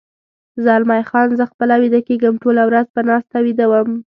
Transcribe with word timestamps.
زلمی 0.65 1.03
خان: 1.09 1.27
زه 1.39 1.43
خپله 1.51 1.75
ویده 1.81 2.01
کېږم، 2.07 2.33
ټوله 2.43 2.63
ورځ 2.69 2.87
په 2.95 3.01
ناسته 3.09 3.37
ویده 3.45 3.65
وم. 3.69 3.89